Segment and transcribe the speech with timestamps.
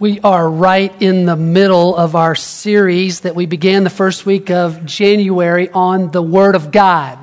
[0.00, 4.50] We are right in the middle of our series that we began the first week
[4.50, 7.16] of January on the Word of God,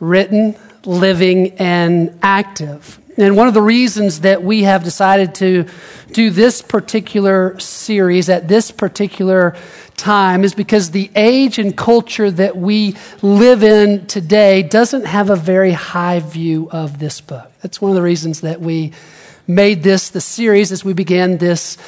[0.00, 2.98] written, living, and active.
[3.18, 5.66] And one of the reasons that we have decided to
[6.12, 9.54] do this particular series at this particular
[9.98, 15.36] time is because the age and culture that we live in today doesn't have a
[15.36, 17.52] very high view of this book.
[17.60, 18.94] That's one of the reasons that we
[19.48, 21.78] made this the series as we began this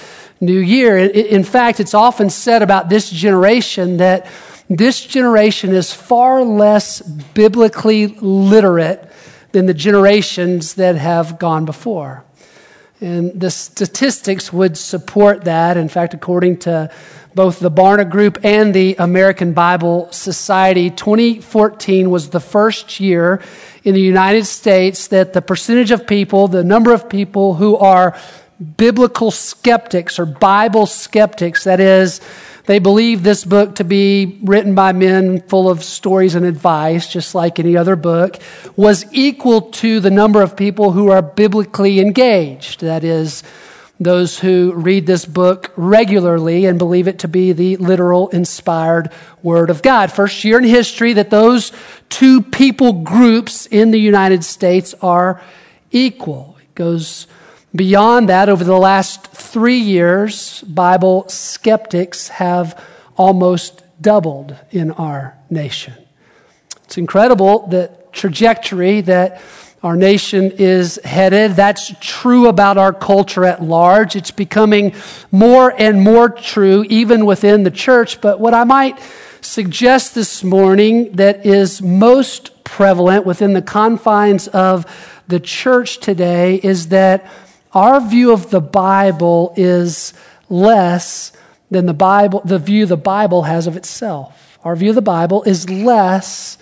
[0.40, 0.96] new year.
[0.98, 4.27] In fact, it's often said about this generation that
[4.70, 9.12] this generation is far less biblically literate
[9.52, 12.24] than the generations that have gone before.
[13.01, 15.77] And the statistics would support that.
[15.77, 16.90] In fact, according to
[17.34, 23.42] both the Barna Group and the American Bible Society, 2014 was the first year
[23.84, 28.16] in the United States that the percentage of people, the number of people who are
[28.77, 32.21] biblical skeptics or Bible skeptics, that is,
[32.66, 37.35] they believe this book to be written by men full of stories and advice, just
[37.35, 38.37] like any other book,
[38.77, 42.80] was equal to the number of people who are biblically engaged.
[42.82, 43.43] That is,
[44.01, 49.10] those who read this book regularly and believe it to be the literal inspired
[49.42, 50.10] word of God.
[50.10, 51.70] First year in history that those
[52.09, 55.42] two people groups in the United States are
[55.90, 56.57] equal.
[56.62, 57.26] It goes
[57.76, 58.48] beyond that.
[58.48, 62.82] Over the last three years, Bible skeptics have
[63.18, 65.92] almost doubled in our nation.
[66.84, 69.42] It's incredible the trajectory that
[69.82, 71.53] our nation is headed.
[71.53, 74.14] That's true about our culture at large.
[74.14, 74.94] It's becoming
[75.32, 78.20] more and more true even within the church.
[78.20, 78.98] But what I might
[79.41, 84.84] suggest this morning that is most prevalent within the confines of
[85.28, 87.31] the church today is that
[87.72, 90.12] our view of the Bible is
[90.50, 91.32] less
[91.70, 94.58] than the Bible, the view the Bible has of itself.
[94.62, 96.58] Our view of the Bible is less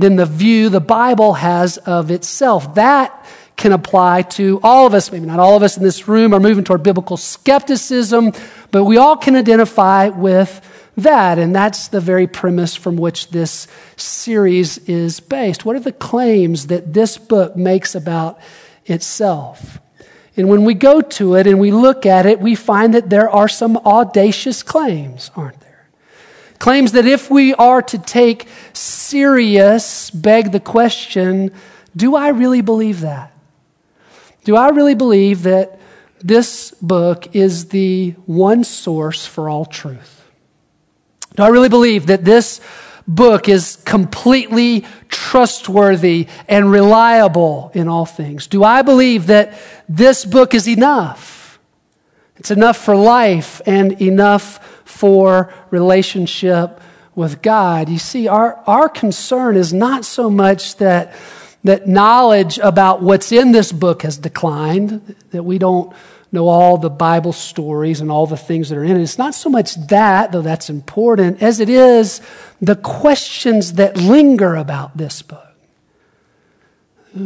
[0.00, 2.74] than the view the Bible has of itself.
[2.74, 3.26] That
[3.56, 5.10] can apply to all of us.
[5.10, 8.32] Maybe not all of us in this room are moving toward biblical skepticism,
[8.70, 10.60] but we all can identify with
[10.96, 11.38] that.
[11.38, 13.66] And that's the very premise from which this
[13.96, 15.64] series is based.
[15.64, 18.38] What are the claims that this book makes about
[18.86, 19.80] itself?
[20.36, 23.28] And when we go to it and we look at it, we find that there
[23.28, 25.67] are some audacious claims, aren't there?
[26.58, 31.52] Claims that if we are to take serious, beg the question
[31.96, 33.32] do I really believe that?
[34.44, 35.80] Do I really believe that
[36.20, 40.22] this book is the one source for all truth?
[41.34, 42.60] Do I really believe that this
[43.06, 48.46] book is completely trustworthy and reliable in all things?
[48.46, 49.58] Do I believe that
[49.88, 51.58] this book is enough?
[52.36, 56.80] It's enough for life and enough for relationship
[57.14, 57.88] with God.
[57.88, 61.14] You see, our, our concern is not so much that,
[61.64, 65.92] that knowledge about what's in this book has declined, that we don't
[66.32, 69.02] know all the Bible stories and all the things that are in it.
[69.02, 72.20] It's not so much that, though that's important, as it is
[72.60, 75.44] the questions that linger about this book.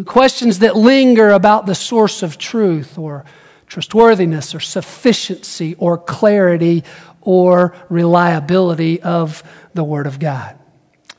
[0.05, 3.25] Questions that linger about the source of truth or
[3.67, 6.85] trustworthiness or sufficiency or clarity
[7.23, 9.43] or reliability of
[9.75, 10.59] the Word of God.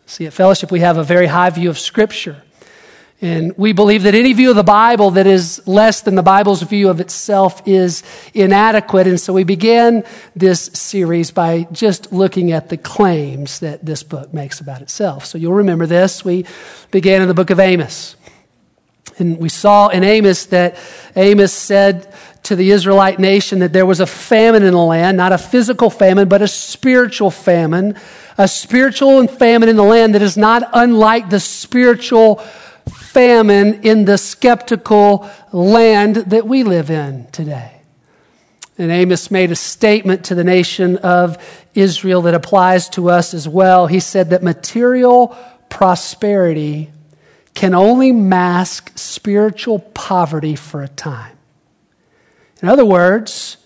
[0.06, 2.44] See, at Fellowship, we have a very high view of Scripture.
[3.22, 6.62] And we believe that any view of the Bible that is less than the Bible's
[6.62, 8.04] view of itself is
[8.34, 9.08] inadequate.
[9.08, 10.04] And so we began
[10.36, 15.26] this series by just looking at the claims that this book makes about itself.
[15.26, 16.26] So you'll remember this.
[16.26, 16.46] We
[16.92, 18.18] began in the book of Amos.
[19.18, 20.78] And we saw in Amos that
[21.16, 22.14] Amos said
[22.44, 25.90] to the Israelite nation that there was a famine in the land, not a physical
[25.90, 27.96] famine, but a spiritual famine,
[28.38, 32.36] a spiritual famine in the land that is not unlike the spiritual
[32.90, 37.72] famine in the skeptical land that we live in today.
[38.78, 41.38] And Amos made a statement to the nation of
[41.76, 43.88] Israel that applies to us as well.
[43.88, 45.38] He said that material
[45.70, 46.92] prosperity
[47.54, 51.33] can only mask spiritual poverty for a time.
[52.64, 53.58] In other words,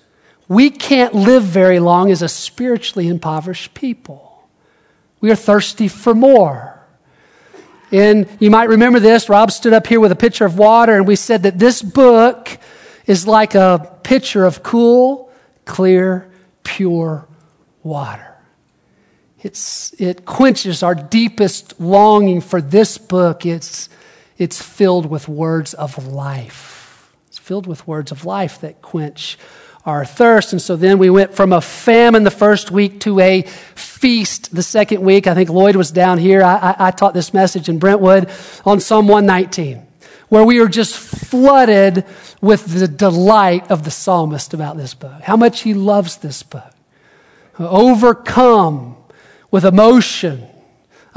[0.47, 4.49] we can't live very long as a spiritually impoverished people.
[5.21, 6.73] We are thirsty for more.
[7.91, 9.29] And you might remember this.
[9.29, 12.49] Rob stood up here with a pitcher of water, and we said that this book
[13.05, 15.31] is like a pitcher of cool,
[15.65, 16.31] clear,
[16.63, 17.27] pure
[17.83, 18.35] water.
[19.43, 23.45] It's, it quenches our deepest longing for this book.
[23.45, 23.89] It's,
[24.39, 26.76] it's filled with words of life
[27.47, 29.37] filled with words of life that quench
[29.85, 30.51] our thirst.
[30.51, 34.61] And so then we went from a famine the first week to a feast the
[34.61, 35.27] second week.
[35.27, 36.43] I think Lloyd was down here.
[36.43, 38.29] I, I, I taught this message in Brentwood
[38.65, 39.87] on Psalm 119,
[40.27, 42.03] where we are just flooded
[42.41, 46.73] with the delight of the psalmist about this book, how much he loves this book.
[47.57, 48.97] Overcome
[49.51, 50.49] with emotion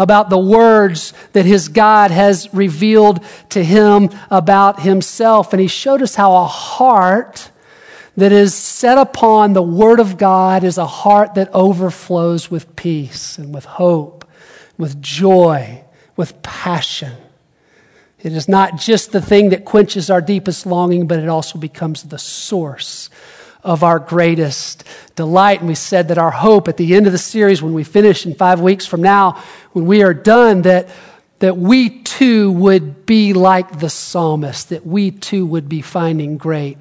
[0.01, 5.53] about the words that his God has revealed to him about himself.
[5.53, 7.51] And he showed us how a heart
[8.17, 13.37] that is set upon the Word of God is a heart that overflows with peace
[13.37, 14.27] and with hope,
[14.79, 15.85] with joy,
[16.17, 17.13] with passion.
[18.19, 22.05] It is not just the thing that quenches our deepest longing, but it also becomes
[22.05, 23.11] the source
[23.63, 24.85] of our greatest
[25.17, 25.61] delight.
[25.61, 28.25] And we said that our hope at the end of the series, when we finish
[28.25, 30.89] in five weeks from now, when we are done, that,
[31.39, 36.79] that we too would be like the psalmist, that we too would be finding great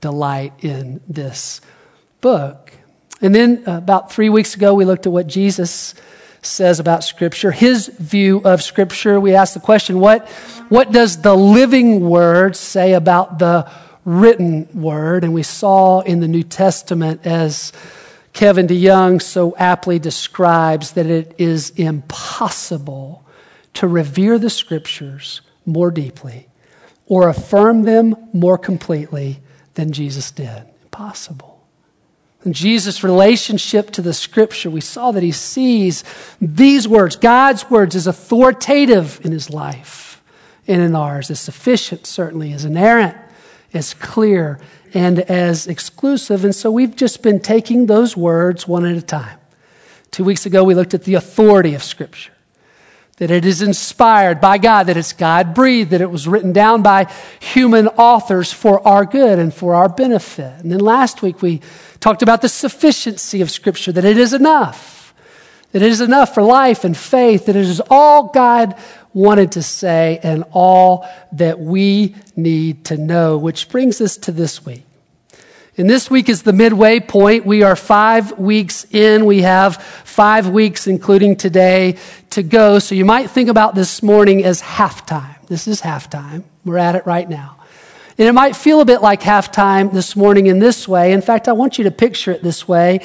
[0.00, 1.60] delight in this
[2.20, 2.72] book.
[3.20, 5.94] And then uh, about three weeks ago, we looked at what Jesus
[6.42, 9.20] says about Scripture, his view of Scripture.
[9.20, 10.28] We asked the question, what,
[10.68, 13.70] what does the living Word say about the
[14.04, 15.24] written word.
[15.24, 17.72] And we saw in the New Testament, as
[18.32, 23.24] Kevin DeYoung so aptly describes, that it is impossible
[23.74, 26.48] to revere the scriptures more deeply
[27.06, 29.40] or affirm them more completely
[29.74, 30.64] than Jesus did.
[30.82, 31.66] Impossible.
[32.44, 36.02] In Jesus' relationship to the scripture, we saw that he sees
[36.40, 40.22] these words, God's words, as authoritative in his life
[40.66, 43.16] and in ours, as sufficient, certainly, as inerrant,
[43.74, 44.60] as clear
[44.94, 46.44] and as exclusive.
[46.44, 49.38] And so we've just been taking those words one at a time.
[50.10, 52.32] Two weeks ago, we looked at the authority of Scripture.
[53.16, 56.82] That it is inspired by God, that it's God breathed, that it was written down
[56.82, 57.10] by
[57.40, 60.60] human authors for our good and for our benefit.
[60.60, 61.60] And then last week we
[62.00, 65.14] talked about the sufficiency of Scripture, that it is enough,
[65.70, 68.74] that it is enough for life and faith, that it is all God
[69.14, 74.64] wanted to say and all that we need to know, which brings us to this
[74.64, 74.84] week.
[75.78, 77.46] And this week is the midway point.
[77.46, 79.24] We are five weeks in.
[79.24, 81.96] We have five weeks, including today,
[82.30, 82.78] to go.
[82.78, 85.46] So you might think about this morning as halftime.
[85.46, 86.44] This is halftime.
[86.64, 87.56] We're at it right now.
[88.18, 91.12] And it might feel a bit like halftime this morning in this way.
[91.12, 93.00] In fact, I want you to picture it this way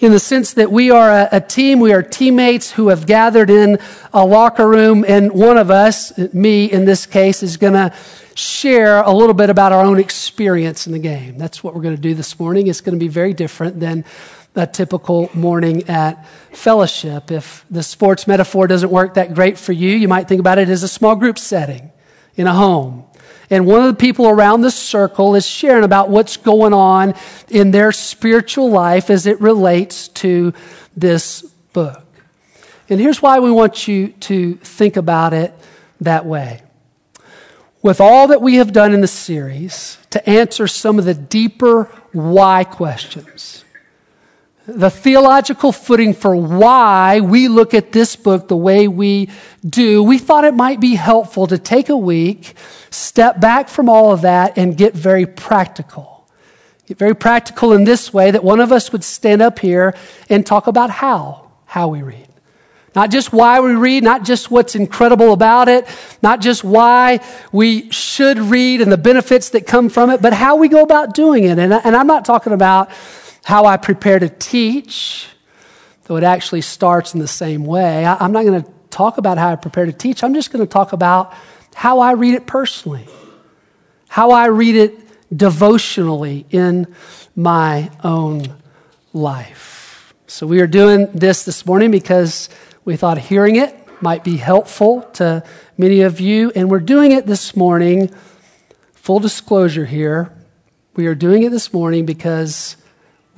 [0.00, 3.50] in the sense that we are a, a, team, we are teammates who have gathered
[3.50, 3.78] in
[4.12, 7.92] a locker room, and one of us, me in this case, is going to
[8.34, 11.36] share a little bit about our own experience in the game.
[11.36, 12.68] That's what we're going to do this morning.
[12.68, 14.04] It's going to be very different than
[14.54, 17.32] a typical morning at fellowship.
[17.32, 20.68] If the sports metaphor doesn't work that great for you, you might think about it
[20.68, 21.90] as a small group setting
[22.36, 23.04] in a home.
[23.50, 27.14] And one of the people around the circle is sharing about what's going on
[27.48, 30.52] in their spiritual life as it relates to
[30.96, 31.42] this
[31.72, 32.04] book.
[32.90, 35.54] And here's why we want you to think about it
[36.00, 36.62] that way.
[37.80, 41.84] With all that we have done in the series to answer some of the deeper
[42.12, 43.64] why questions,
[44.68, 49.30] the theological footing for why we look at this book the way we
[49.66, 52.52] do, we thought it might be helpful to take a week,
[52.90, 56.28] step back from all of that, and get very practical.
[56.86, 59.94] Get very practical in this way that one of us would stand up here
[60.28, 62.28] and talk about how, how we read.
[62.94, 65.86] Not just why we read, not just what's incredible about it,
[66.22, 67.20] not just why
[67.52, 71.14] we should read and the benefits that come from it, but how we go about
[71.14, 71.58] doing it.
[71.58, 72.90] And, and I'm not talking about
[73.48, 75.26] how I prepare to teach,
[76.04, 78.04] though it actually starts in the same way.
[78.04, 80.22] I, I'm not going to talk about how I prepare to teach.
[80.22, 81.32] I'm just going to talk about
[81.74, 83.08] how I read it personally,
[84.06, 85.00] how I read it
[85.34, 86.94] devotionally in
[87.34, 88.54] my own
[89.14, 90.12] life.
[90.26, 92.50] So we are doing this this morning because
[92.84, 95.42] we thought hearing it might be helpful to
[95.78, 98.14] many of you, and we're doing it this morning.
[98.92, 100.30] Full disclosure here,
[100.96, 102.76] we are doing it this morning because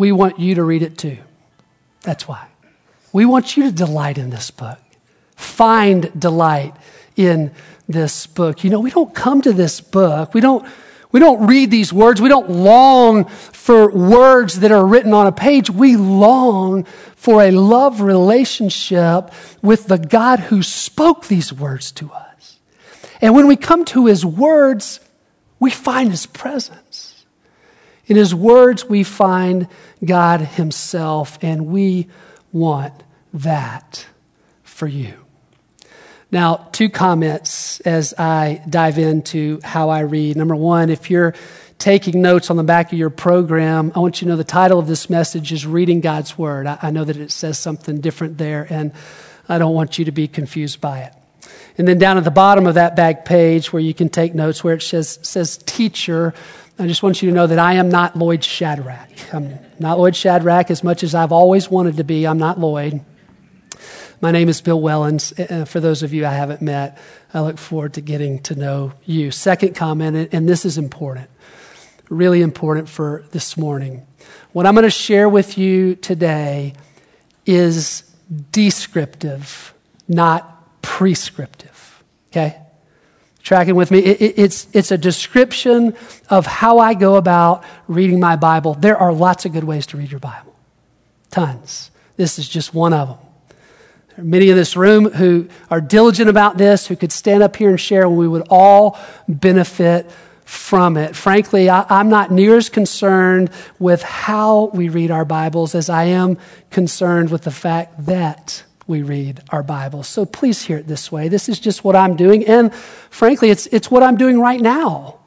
[0.00, 1.18] we want you to read it too.
[2.00, 2.48] That's why.
[3.12, 4.78] We want you to delight in this book.
[5.36, 6.74] Find delight
[7.16, 7.52] in
[7.86, 8.64] this book.
[8.64, 10.32] You know, we don't come to this book.
[10.32, 10.66] We don't
[11.12, 12.18] we don't read these words.
[12.18, 15.68] We don't long for words that are written on a page.
[15.68, 19.30] We long for a love relationship
[19.60, 22.58] with the God who spoke these words to us.
[23.20, 25.00] And when we come to his words,
[25.58, 26.89] we find his presence.
[28.10, 29.68] In his words, we find
[30.04, 32.08] God himself, and we
[32.50, 32.92] want
[33.32, 34.04] that
[34.64, 35.14] for you.
[36.32, 40.36] Now, two comments as I dive into how I read.
[40.36, 41.34] Number one, if you're
[41.78, 44.80] taking notes on the back of your program, I want you to know the title
[44.80, 46.66] of this message is Reading God's Word.
[46.66, 48.90] I, know that it says something different there, and
[49.48, 51.14] I don't want you to be confused by it.
[51.78, 54.62] And then down at the bottom of that back page where you can take notes,
[54.64, 56.34] where it says, says teacher,
[56.80, 59.34] I just want you to know that I am not Lloyd Shadrach.
[59.34, 62.26] I'm not Lloyd Shadrach as much as I've always wanted to be.
[62.26, 63.04] I'm not Lloyd.
[64.22, 65.38] My name is Bill Wellons.
[65.38, 66.96] Uh, for those of you I haven't met,
[67.34, 69.30] I look forward to getting to know you.
[69.30, 71.28] Second comment, and this is important,
[72.08, 74.06] really important for this morning.
[74.52, 76.72] What I'm going to share with you today
[77.44, 78.10] is
[78.52, 79.74] descriptive,
[80.08, 82.02] not prescriptive.
[82.30, 82.58] Okay?
[83.42, 84.00] Tracking with me?
[84.00, 85.96] It, it, it's, it's a description
[86.28, 88.74] of how I go about reading my Bible.
[88.74, 90.54] There are lots of good ways to read your Bible,
[91.30, 91.90] tons.
[92.16, 93.18] This is just one of them.
[94.10, 97.56] There are many in this room who are diligent about this, who could stand up
[97.56, 100.10] here and share, and we would all benefit
[100.44, 101.14] from it.
[101.16, 106.04] Frankly, I, am not near as concerned with how we read our Bibles as I
[106.04, 106.38] am
[106.70, 110.08] concerned with the fact that we read our Bibles.
[110.08, 111.28] So please hear it this way.
[111.28, 112.46] This is just what I'm doing.
[112.46, 115.20] And frankly, it's, it's what I'm doing right now.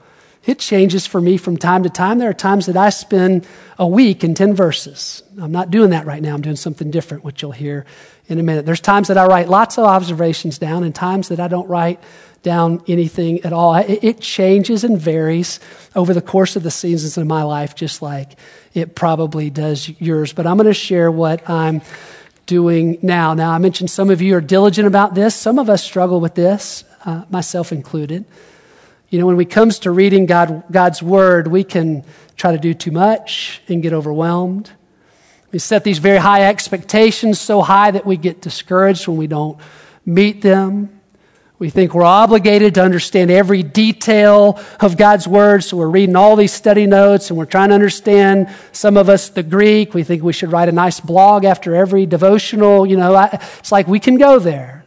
[0.45, 2.19] It changes for me from time to time.
[2.19, 3.47] There are times that I spend
[3.79, 5.23] a week in 10 verses.
[5.41, 6.35] I'm not doing that right now.
[6.35, 7.85] I'm doing something different, which you'll hear
[8.27, 8.65] in a minute.
[8.65, 12.01] There's times that I write lots of observations down and times that I don't write
[12.43, 13.75] down anything at all.
[13.75, 15.61] It, changes and varies
[15.95, 18.37] over the course of the seasons of my life, just like
[18.73, 20.33] it probably does yours.
[20.33, 21.81] But I'm going to share what I'm
[22.45, 23.33] doing now.
[23.33, 25.35] Now, I mentioned some of you are diligent about this.
[25.35, 28.25] Some of us struggle with this, uh, myself included.
[29.09, 32.03] You know, when it comes to reading God, God's word, we can
[32.35, 34.71] try to do too much and get overwhelmed.
[35.51, 39.59] We set these very high expectations, so high that we get discouraged when we don't
[40.05, 41.01] meet them.
[41.59, 46.35] We think we're obligated to understand every detail of God's Word, so we're reading all
[46.35, 49.93] these study notes and we're trying to understand some of us the Greek.
[49.93, 52.87] We think we should write a nice blog after every devotional.
[52.87, 53.29] You know,
[53.59, 54.83] it's like we can go there.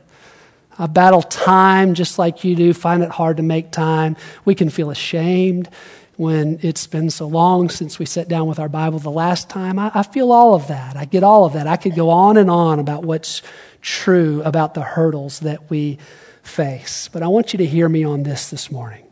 [0.77, 4.17] I battle time just like you do, find it hard to make time.
[4.45, 5.69] We can feel ashamed
[6.17, 9.79] when it's been so long since we sat down with our Bible the last time.
[9.79, 10.97] I, I, feel all of that.
[10.97, 11.67] I get all of that.
[11.67, 13.43] I could go on and on about what's
[13.83, 15.99] true about the hurdles that we
[16.47, 17.09] face.
[17.13, 19.05] But I want you to hear me on this this morning.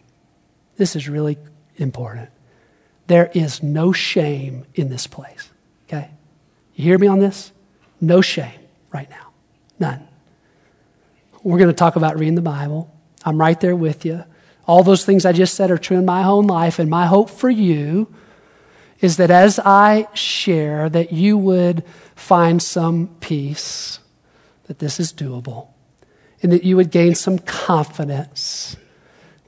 [0.77, 1.39] This is really
[1.77, 2.31] important.
[3.07, 5.51] There is no shame in this place.
[5.87, 6.11] Okay?
[6.75, 7.53] You hear me on this?
[8.01, 8.59] No shame
[8.93, 9.33] right now.
[9.79, 10.07] None.
[11.43, 12.91] We're going to talk about reading the Bible.
[13.25, 14.25] I'm right there with you.
[14.67, 17.29] All those things I just said are true in my own life, and my hope
[17.29, 18.13] for you
[19.01, 23.99] is that as I share, that you would find some peace,
[24.67, 25.69] that this is doable,
[26.45, 28.77] and that you would gain some confidence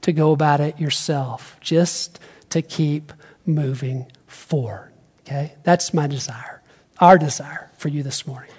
[0.01, 3.13] to go about it yourself, just to keep
[3.45, 4.91] moving forward.
[5.21, 5.53] Okay?
[5.63, 6.61] That's my desire,
[6.99, 8.49] our desire for you this morning.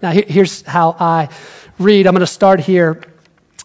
[0.00, 1.28] Now, here's how I
[1.78, 2.06] read.
[2.06, 3.02] I'm going to start here.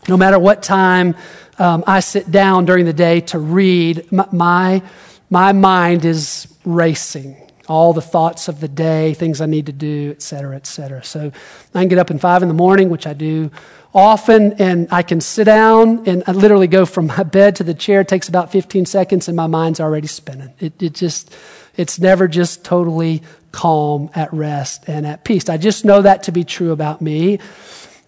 [0.10, 1.16] No matter what time
[1.60, 4.82] um, I sit down during the day to read, my,
[5.30, 7.38] my mind is racing.
[7.68, 11.04] All the thoughts of the day, things I need to do, et cetera, et cetera.
[11.04, 11.32] So
[11.74, 13.52] I can get up in five in the morning, which I do
[13.94, 17.74] often, and I can sit down and I literally go from my bed to the
[17.74, 18.02] chair.
[18.02, 20.54] It takes about 15 seconds, and my mind's already spinning.
[20.60, 21.34] It, it just,
[21.76, 25.48] it's never just totally calm, at rest, and at peace.
[25.48, 27.40] I just know that to be true about me.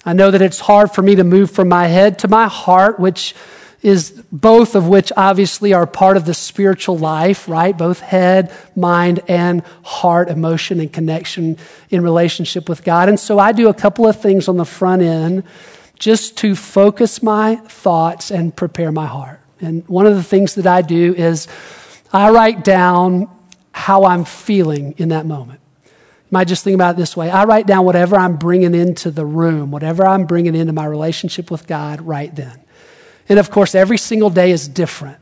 [0.04, 3.00] I know that it's hard for me to move from my head to my heart,
[3.00, 3.36] which
[3.86, 7.78] is both of which obviously are part of the spiritual life, right?
[7.78, 11.58] Both head, mind, and heart, emotion, and connection
[11.92, 13.10] in relationship with God.
[13.10, 15.44] And so I do a couple of things on the front end
[16.00, 19.40] just to focus my thoughts and prepare my heart.
[19.62, 21.48] And one of the things that I do is
[22.12, 23.30] I write down
[23.72, 25.62] how I'm feeling in that moment
[26.32, 29.26] might just think about it this way I write down whatever I'm bringing into the
[29.26, 32.65] room, whatever I'm bringing into my relationship with God right then.
[33.28, 35.18] And of course, every single day is different.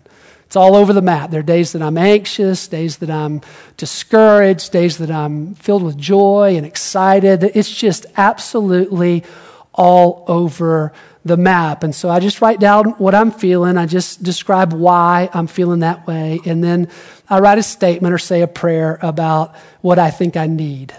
[0.45, 1.31] It's all over the map.
[1.31, 3.41] There are days that I'm anxious, days that I'm
[3.75, 7.43] discouraged, days that I'm filled with joy and excited.
[7.43, 9.23] It's just absolutely
[9.73, 10.93] all over
[11.25, 11.83] the map.
[11.83, 13.77] And so I just write down what I'm feeling.
[13.77, 16.39] I just describe why I'm feeling that way.
[16.45, 16.89] And then
[17.29, 20.93] I write a statement or say a prayer about what I think I need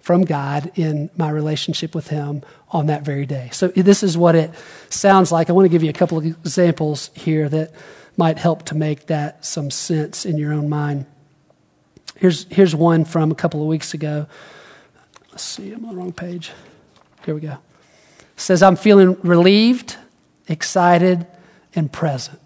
[0.00, 2.42] from God in my relationship with Him
[2.76, 3.48] on that very day.
[3.52, 4.50] So, this is what it
[4.90, 5.48] sounds like.
[5.50, 7.72] I want to give you a couple of examples here that
[8.16, 11.06] might help to make that some sense in your own mind.
[12.16, 14.26] Here's, here's one from a couple of weeks ago.
[15.30, 16.52] Let's see, I'm on the wrong page.
[17.24, 17.58] Here we go.
[18.18, 19.96] It says, I'm feeling relieved,
[20.48, 21.26] excited,
[21.74, 22.40] and present.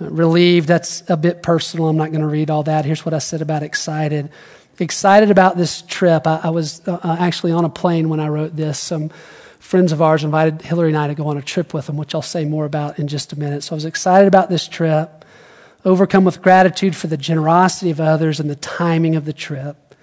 [0.00, 1.88] Uh, relieved, that's a bit personal.
[1.88, 2.84] I'm not going to read all that.
[2.84, 4.30] Here's what I said about excited.
[4.80, 6.26] Excited about this trip.
[6.26, 8.78] I, I was uh, uh, actually on a plane when I wrote this.
[8.78, 9.10] Some
[9.58, 12.14] friends of ours invited Hillary and I to go on a trip with them, which
[12.14, 13.64] I'll say more about in just a minute.
[13.64, 15.24] So I was excited about this trip,
[15.84, 19.96] overcome with gratitude for the generosity of others and the timing of the trip.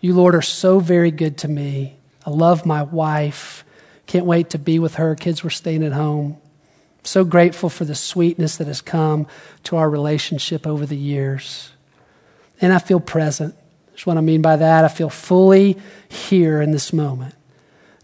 [0.00, 1.96] You, Lord, are so very good to me.
[2.24, 3.64] I love my wife.
[4.06, 5.16] Can't wait to be with her.
[5.16, 6.38] Kids were staying at home.
[7.02, 9.26] So grateful for the sweetness that has come
[9.64, 11.72] to our relationship over the years.
[12.60, 13.56] And I feel present.
[14.00, 14.86] That's what I mean by that.
[14.86, 15.76] I feel fully
[16.08, 17.34] here in this moment.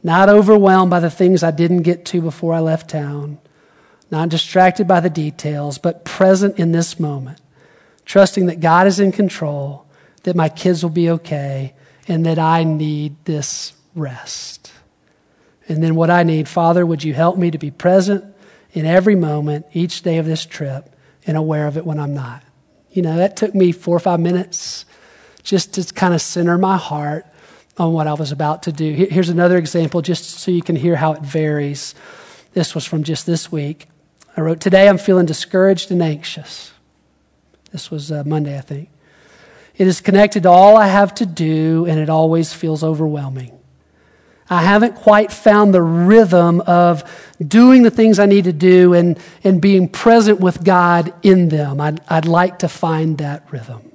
[0.03, 3.39] Not overwhelmed by the things I didn't get to before I left town.
[4.11, 7.41] Not distracted by the details, but present in this moment.
[8.05, 9.87] Trusting that God is in control,
[10.25, 11.73] that my kids will be okay,
[12.07, 14.71] and that I need this rest.
[15.67, 18.23] And then what I need, Father, would you help me to be present
[18.73, 20.95] in every moment, each day of this trip,
[21.27, 22.43] and aware of it when I'm not.
[22.91, 24.85] You know, that took me four or five minutes
[25.47, 27.25] just to kind of center my heart
[27.79, 28.93] on what I was about to do.
[28.93, 31.95] Here's another example, just so you can hear how it varies.
[32.53, 33.87] This was from just this week.
[34.37, 36.73] I wrote, Today I'm feeling discouraged and anxious.
[37.71, 38.89] This was uh, Monday, I think.
[39.77, 43.57] It is connected to all I have to do, and it always feels overwhelming.
[44.51, 47.05] I haven't quite found the rhythm of
[47.47, 51.81] doing the things I need to do and, and being present with God in them.
[51.81, 53.93] I'd, I'd like to find that rhythm.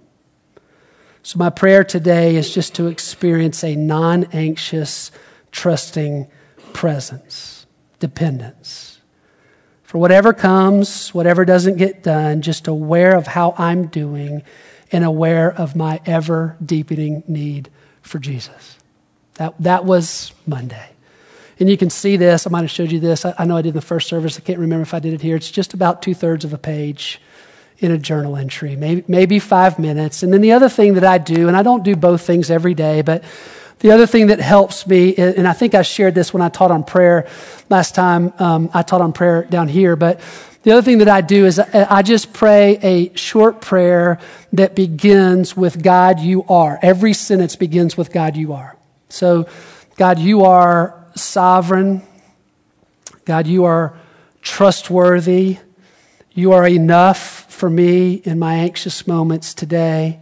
[1.24, 5.12] So, my prayer today is just to experience a non anxious,
[5.52, 6.28] trusting
[6.74, 7.68] presence,
[8.00, 9.00] dependence.
[9.84, 14.42] For whatever comes, whatever doesn't get done, just aware of how I'm doing
[14.92, 17.70] and aware of my ever deepening need
[18.02, 18.78] for Jesus.
[19.36, 20.90] That, that was Monday.
[21.60, 22.48] And you can see this.
[22.48, 23.26] I might have showed you this.
[23.26, 24.38] I, I know I did in the first service.
[24.38, 25.36] I can't remember if I did it here.
[25.36, 27.22] It's just about two thirds of a page
[27.82, 30.24] in a journal entry, maybe, maybe five minutes.
[30.24, 32.76] And then the other thing that I do, and I don't do both things every
[32.76, 33.24] day, but
[33.80, 36.70] the other thing that helps me, and I think I shared this when I taught
[36.70, 37.28] on prayer
[37.70, 40.22] last time, um, I taught on prayer down here, but
[40.62, 44.20] the other thing that I do is I just pray a short prayer
[44.54, 46.78] that begins with God, you are.
[46.84, 48.78] Every sentence begins with God, you are.
[49.10, 49.50] So,
[49.98, 52.04] God, you are sovereign.
[53.26, 53.98] God, you are
[54.44, 55.58] trustworthy.
[56.34, 60.20] You are enough for me in my anxious moments today.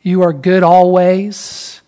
[0.00, 1.80] You are good always.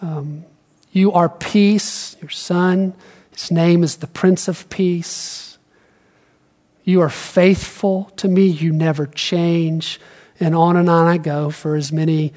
[0.00, 0.44] Um,
[0.92, 2.94] you are peace, your son.
[3.32, 5.58] His name is the Prince of Peace.
[6.84, 8.46] You are faithful to me.
[8.46, 9.98] You never change.
[10.38, 12.32] And on and on I go for as many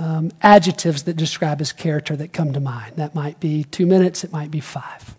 [0.00, 2.96] um, adjectives that describe his character that come to mind.
[2.96, 5.14] That might be two minutes, it might be five.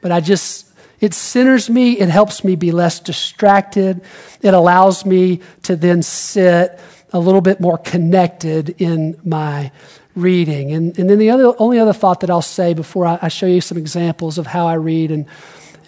[0.00, 0.69] But I just,
[1.00, 4.02] it centers me, it helps me be less distracted,
[4.42, 6.78] it allows me to then sit
[7.12, 9.72] a little bit more connected in my
[10.14, 10.72] reading.
[10.72, 13.46] And, and then the other, only other thought that I'll say before I, I show
[13.46, 15.26] you some examples of how I read and,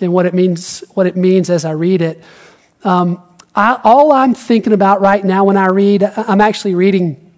[0.01, 2.23] and what, it means, what it means as I read it.
[2.85, 3.23] Um,
[3.55, 7.33] I, all I'm thinking about right now when I read, I'm actually reading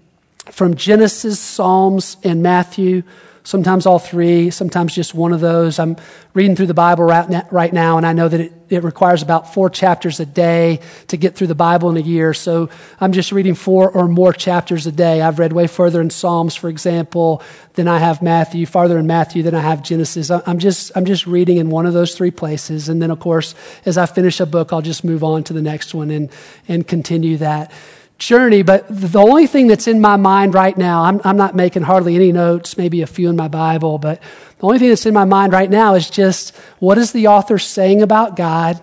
[0.51, 3.03] from Genesis, Psalms, and Matthew,
[3.45, 5.79] sometimes all three, sometimes just one of those.
[5.79, 5.97] I'm
[6.33, 9.69] reading through the Bible right now, and I know that it, it, requires about four
[9.69, 12.33] chapters a day to get through the Bible in a year.
[12.33, 15.21] So I'm just reading four or more chapters a day.
[15.21, 17.43] I've read way further in Psalms, for example,
[17.75, 20.31] than I have Matthew, farther in Matthew than I have Genesis.
[20.31, 22.89] I'm just, I'm just reading in one of those three places.
[22.89, 23.55] And then, of course,
[23.85, 26.31] as I finish a book, I'll just move on to the next one and,
[26.67, 27.71] and continue that
[28.19, 31.83] journey, but the only thing that's in my mind right now, I'm, I'm not making
[31.83, 34.21] hardly any notes, maybe a few in my Bible, but
[34.59, 37.59] the only thing that's in my mind right now is just what is the author
[37.59, 38.81] saying about God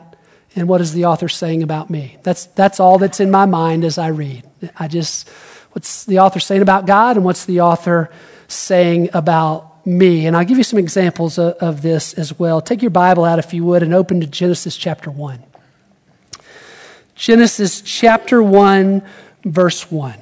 [0.55, 2.17] and what is the author saying about me?
[2.23, 4.43] That's, that's all that's in my mind as I read.
[4.77, 5.29] I just,
[5.71, 8.11] what's the author saying about God and what's the author
[8.47, 10.27] saying about me?
[10.27, 12.59] And I'll give you some examples of, of this as well.
[12.59, 15.41] Take your Bible out, if you would, and open to Genesis chapter 1.
[17.15, 19.03] Genesis chapter 1,
[19.43, 20.15] verse 1.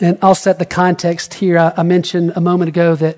[0.00, 1.58] And I'll set the context here.
[1.58, 3.16] I, mentioned a moment ago that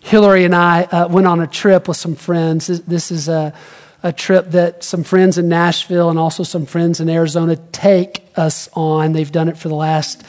[0.00, 2.66] Hillary and I uh, went on a trip with some friends.
[2.66, 3.52] This is a,
[4.02, 8.68] a trip that some friends in Nashville and also some friends in Arizona take us
[8.72, 9.12] on.
[9.12, 10.22] They've done it for the last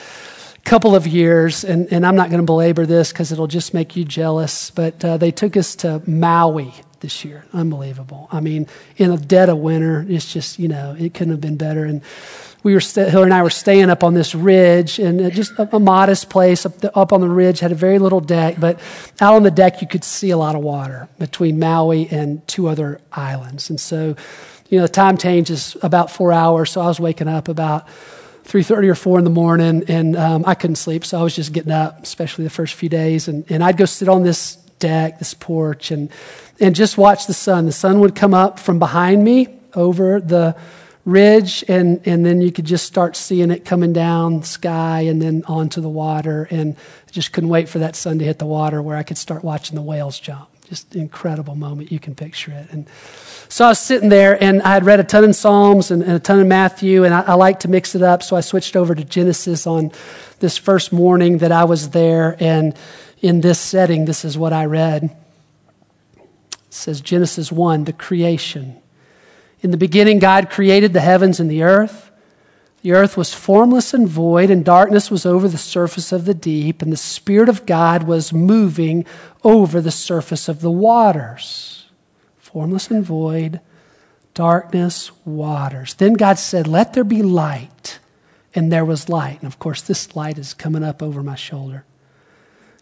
[0.65, 3.95] couple of years, and, and I'm not going to belabor this because it'll just make
[3.95, 7.45] you jealous, but uh, they took us to Maui this year.
[7.53, 8.27] Unbelievable.
[8.31, 11.55] I mean, in the dead of winter, it's just, you know, it couldn't have been
[11.55, 11.85] better.
[11.85, 12.01] And
[12.67, 15.79] we were, Hillary and I were staying up on this ridge, and just a, a
[15.79, 18.77] modest place up, the, up on the ridge, had a very little deck, but
[19.21, 22.67] out on the deck, you could see a lot of water between Maui and two
[22.67, 23.69] other islands.
[23.69, 24.17] And so
[24.67, 27.87] you know, the time change is about four hours, so I was waking up about
[28.43, 31.53] 3.30 or 4 in the morning, and um, I couldn't sleep, so I was just
[31.53, 35.19] getting up, especially the first few days, and, and I'd go sit on this deck,
[35.19, 36.09] this porch, and,
[36.59, 37.65] and just watch the sun.
[37.65, 40.57] The sun would come up from behind me over the
[41.07, 45.41] ridge, and, and then you could just start seeing it coming down sky and then
[45.47, 46.47] onto the water.
[46.51, 46.75] And
[47.07, 49.43] I just couldn't wait for that sun to hit the water where I could start
[49.43, 50.49] watching the whales jump.
[50.67, 51.93] Just incredible moment.
[51.93, 52.67] You can picture it.
[52.71, 52.89] And
[53.47, 56.11] so I was sitting there, and I had read a ton in Psalms and, and
[56.11, 58.21] a ton in Matthew, and I, I like to mix it up.
[58.21, 59.93] So I switched over to Genesis on
[60.39, 62.35] this first morning that I was there.
[62.41, 62.77] And
[63.21, 65.15] in this setting, this is what I read.
[66.17, 68.81] It says Genesis 1, the creation.
[69.67, 72.09] In the beginning, God created the heavens and the earth.
[72.83, 76.81] The earth was formless and void, and darkness was over the surface of the deep,
[76.81, 79.05] and the Spirit of God was moving
[79.43, 81.85] over the surface of the waters.
[82.37, 83.59] Formless and void,
[84.33, 85.95] darkness, waters.
[85.95, 87.99] Then God said, Let there be light.
[88.55, 89.39] And there was light.
[89.41, 91.83] And of course, this light is coming up over my shoulder.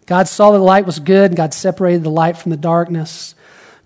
[0.05, 3.33] God saw that the light was good, and God separated the light from the darkness.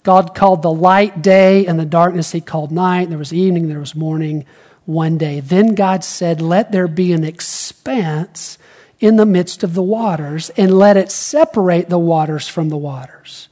[0.10, 3.10] God called the light day, and the darkness he called night.
[3.10, 4.44] There was evening, there was morning
[4.88, 5.40] one day.
[5.40, 8.58] Then God said, Let there be an expanse
[9.00, 13.50] in the midst of the waters, and let it separate the waters from the waters.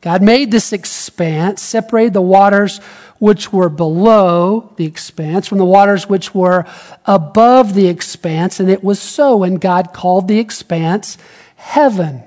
[0.00, 2.78] God made this expanse, separated the waters
[3.18, 6.64] which were below the expanse from the waters which were
[7.04, 9.42] above the expanse, and it was so.
[9.42, 11.18] And God called the expanse
[11.56, 12.22] heaven.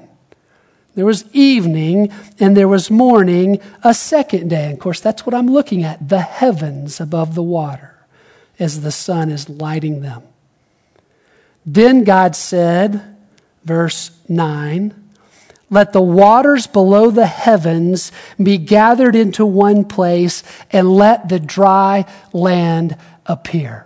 [0.98, 4.64] There was evening and there was morning a second day.
[4.64, 7.94] And of course, that's what I'm looking at the heavens above the water
[8.58, 10.24] as the sun is lighting them.
[11.64, 13.16] Then God said,
[13.64, 14.96] verse 9,
[15.70, 22.06] let the waters below the heavens be gathered into one place, and let the dry
[22.34, 23.86] land appear.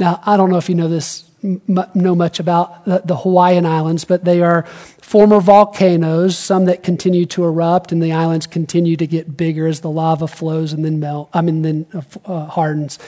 [0.00, 4.24] Now, I don't know if you know this know much about the Hawaiian Islands, but
[4.24, 4.64] they are
[5.00, 9.80] former volcanoes, some that continue to erupt, and the islands continue to get bigger as
[9.80, 11.30] the lava flows and then melt.
[11.32, 12.98] I mean, then uh, uh hardens.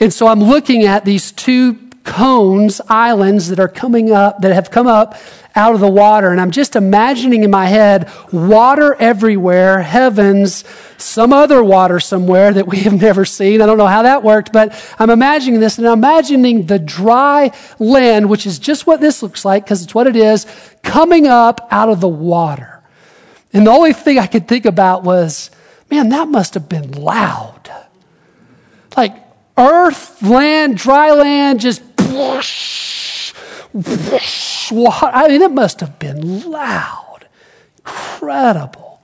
[0.00, 4.70] And so I'm looking at these two cones, islands that are coming up, that have
[4.70, 5.16] come up
[5.58, 6.30] out of the water.
[6.30, 10.64] And I'm just imagining in my head water everywhere, heavens,
[10.98, 13.60] some other water somewhere that we have never seen.
[13.60, 17.50] I don't know how that worked, but I'm imagining this and I'm imagining the dry
[17.80, 20.46] land, which is just what this looks like because it's what it is,
[20.84, 22.80] coming up out of the water.
[23.52, 25.50] And the only thing I could think about was,
[25.90, 27.68] man, that must have been loud.
[28.96, 29.16] Like
[29.56, 31.82] earth, land, dry land, just
[33.78, 37.26] I mean, it must have been loud.
[37.78, 39.00] Incredible.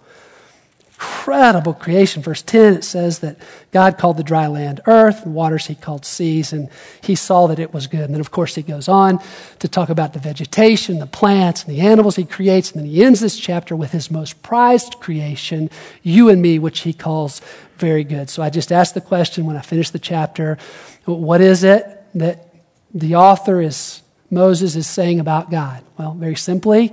[0.94, 2.22] Incredible creation.
[2.22, 3.36] Verse 10, it says that
[3.72, 6.68] God called the dry land earth, and waters he called seas, and
[7.02, 8.00] he saw that it was good.
[8.00, 9.20] And then, of course, he goes on
[9.58, 12.72] to talk about the vegetation, the plants, and the animals he creates.
[12.72, 15.70] And then he ends this chapter with his most prized creation,
[16.02, 17.40] you and me, which he calls
[17.76, 18.30] very good.
[18.30, 20.58] So I just asked the question when I finished the chapter
[21.04, 22.48] what is it that
[22.94, 24.00] the author is,
[24.34, 25.82] Moses is saying about God?
[25.96, 26.92] Well, very simply,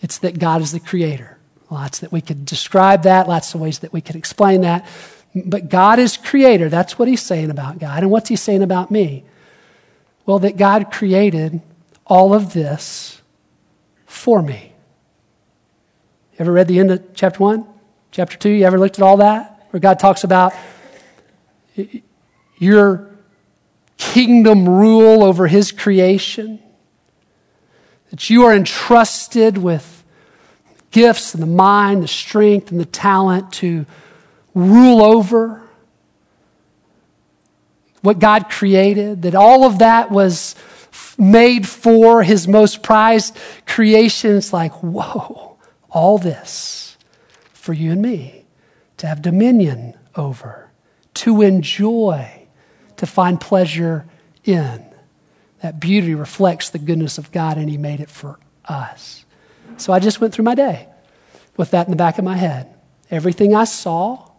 [0.00, 1.38] it's that God is the creator.
[1.70, 4.86] Lots that we could describe that, lots of ways that we could explain that.
[5.34, 6.68] But God is creator.
[6.68, 8.02] That's what he's saying about God.
[8.02, 9.24] And what's he saying about me?
[10.24, 11.60] Well, that God created
[12.06, 13.20] all of this
[14.06, 14.72] for me.
[16.32, 17.66] You ever read the end of chapter 1?
[18.12, 18.48] Chapter 2?
[18.50, 19.66] You ever looked at all that?
[19.70, 20.52] Where God talks about
[22.58, 23.10] your
[23.98, 26.62] kingdom rule over his creation,
[28.16, 30.02] that you are entrusted with
[30.90, 33.84] gifts and the mind, the strength, and the talent to
[34.54, 35.60] rule over
[38.00, 40.54] what God created, that all of that was
[41.18, 44.38] made for his most prized creation.
[44.38, 45.58] It's like, whoa,
[45.90, 46.96] all this
[47.52, 48.46] for you and me
[48.96, 50.70] to have dominion over,
[51.12, 52.46] to enjoy
[52.96, 54.06] to find pleasure
[54.42, 54.85] in.
[55.62, 59.24] That beauty reflects the goodness of God, and He made it for us.
[59.76, 60.88] So I just went through my day
[61.56, 62.72] with that in the back of my head.
[63.10, 64.30] Everything I saw,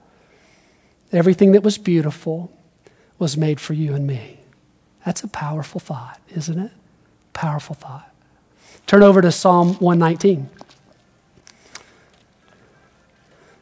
[1.11, 2.51] everything that was beautiful,
[3.19, 4.39] was made for you and me.
[5.05, 6.71] That's a powerful thought, isn't it?
[7.33, 8.11] Powerful thought.
[8.85, 10.49] Turn over to Psalm 119.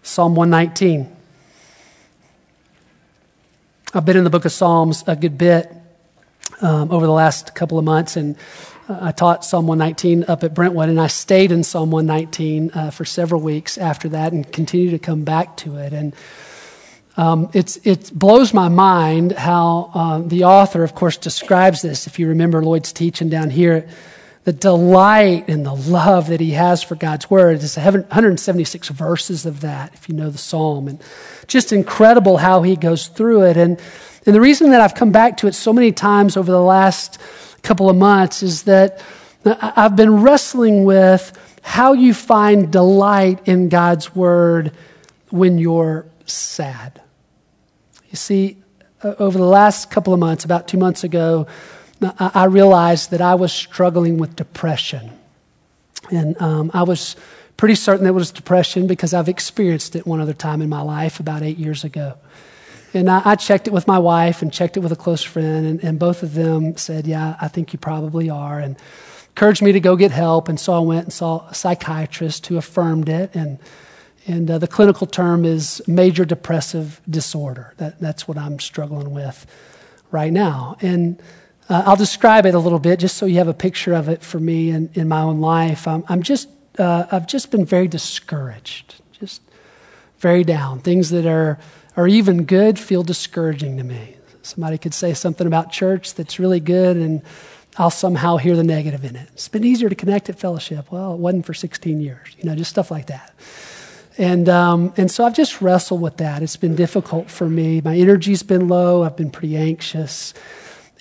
[0.03, 1.15] Psalm 119.
[3.93, 5.71] I've been in the book of Psalms a good bit
[6.61, 8.35] um, over the last couple of months, and
[8.87, 12.91] uh, I taught Psalm 119 up at Brentwood, and I stayed in Psalm 119 uh,
[12.91, 15.93] for several weeks after that and continue to come back to it.
[15.93, 16.15] And
[17.17, 22.07] Um, it blows my mind how uh, the author, of course, describes this.
[22.07, 23.87] If you remember Lloyd's teaching down here,
[24.43, 27.61] the delight and the love that he has for God's word.
[27.61, 30.87] There's 176 verses of that, if you know the psalm.
[30.87, 31.01] And
[31.47, 33.57] just incredible how he goes through it.
[33.57, 33.79] And,
[34.25, 37.19] and the reason that I've come back to it so many times over the last
[37.61, 39.01] couple of months is that
[39.45, 44.71] I've been wrestling with how you find delight in God's word
[45.29, 47.01] when you're sad.
[48.09, 48.57] You see,
[49.03, 51.47] over the last couple of months, about two months ago,
[52.19, 55.11] I realized that I was struggling with depression.
[56.11, 57.15] And um, I was
[57.57, 61.19] pretty certain it was depression because I've experienced it one other time in my life
[61.19, 62.15] about eight years ago.
[62.95, 65.65] And I, I checked it with my wife and checked it with a close friend,
[65.65, 68.60] and, and both of them said, Yeah, I think you probably are.
[68.60, 68.77] And
[69.29, 70.47] encouraged me to go get help.
[70.47, 73.36] And so I went and saw a psychiatrist who affirmed it.
[73.36, 73.60] And
[74.27, 77.73] and uh, the clinical term is major depressive disorder.
[77.77, 79.45] That, that's what I'm struggling with
[80.12, 80.77] right now.
[80.81, 81.21] And
[81.69, 84.23] uh, I'll describe it a little bit just so you have a picture of it
[84.23, 85.88] for me in, in my own life.
[85.88, 89.41] I'm, I'm just, uh, I've just been very discouraged, just
[90.17, 90.79] very down.
[90.79, 91.60] Things that are,
[91.95, 94.17] are even good feel discouraging to me.
[94.41, 97.21] Somebody could say something about church that's really good, and
[97.77, 99.27] I'll somehow hear the negative in it.
[99.34, 100.91] It's been easier to connect at fellowship.
[100.91, 103.34] Well, it wasn't for 16 years, you know, just stuff like that.
[104.17, 106.41] And, um, and so I've just wrestled with that.
[106.41, 107.81] It's been difficult for me.
[107.81, 109.03] My energy's been low.
[109.03, 110.34] I've been pretty anxious.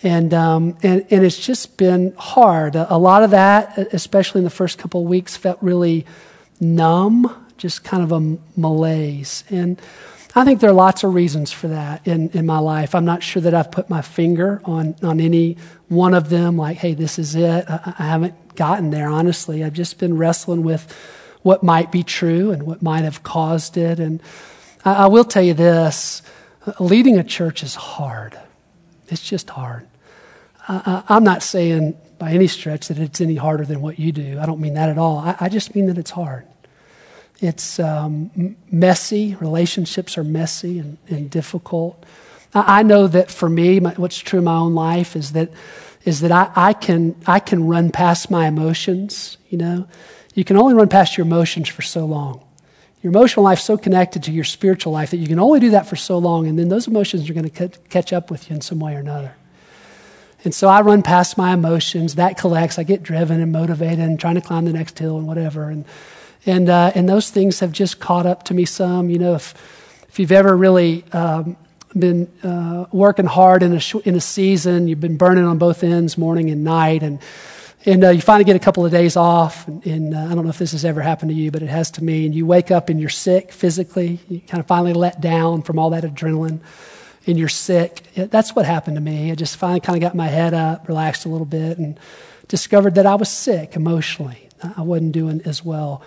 [0.03, 2.75] And, um, and, and it's just been hard.
[2.75, 6.07] A, a lot of that, especially in the first couple of weeks, felt really
[6.61, 9.45] numb, just kind of a malaise.
[9.49, 9.81] And
[10.37, 12.95] I think there are lots of reasons for that in, in my life.
[12.95, 15.57] I'm not sure that I've put my finger on, on any
[15.89, 17.65] one of them, like, hey, this is it.
[17.69, 19.63] I, I haven't gotten there, honestly.
[19.63, 20.93] I've just been wrestling with
[21.43, 24.01] what might be true and what might have caused it.
[24.01, 24.21] And
[24.85, 26.23] I, I will tell you this
[26.81, 28.37] leading a church is hard,
[29.09, 29.87] it's just hard.
[30.67, 34.39] I, I'm not saying by any stretch that it's any harder than what you do.
[34.41, 35.19] I don't mean that at all.
[35.19, 36.47] I, I just mean that it's hard.
[37.45, 39.35] It's um, messy.
[39.35, 42.03] Relationships are messy and, and difficult.
[42.55, 45.51] I, I, know that for me, my, what's true in my own life is that
[46.07, 49.37] is that I, I can I can run past my emotions.
[49.51, 49.89] You know,
[50.35, 52.43] you can only run past your emotions for so long.
[53.03, 55.87] Your emotional life's so connected to your spiritual life that you can only do that
[55.87, 58.63] for so long, and then those emotions are going to catch up with you in
[58.63, 59.37] some way or another.
[60.45, 62.15] And so I run past my emotions.
[62.15, 62.79] That collects.
[62.79, 65.69] I get driven and motivated and trying to climb the next hill and whatever.
[65.69, 65.85] And
[66.47, 69.11] and uh, and those things have just caught up to me some.
[69.11, 69.55] You know, if
[70.09, 71.57] if you've ever really um,
[71.99, 75.83] been uh, working hard in a sh- in a season, you've been burning on both
[75.83, 77.19] ends, morning and night, and
[77.87, 80.45] and uh, you finally get a couple of days off, and, and uh, I don't
[80.45, 82.27] know if this has ever happened to you, but it has to me.
[82.27, 84.21] And you wake up and you're sick physically.
[84.29, 86.61] You kind of finally let down from all that adrenaline,
[87.27, 88.03] and you're sick.
[88.15, 89.31] That's what happened to me.
[89.31, 91.99] I just finally kind of got my head up, relaxed a little bit, and
[92.49, 94.49] discovered that I was sick emotionally.
[94.77, 96.03] I wasn't doing as well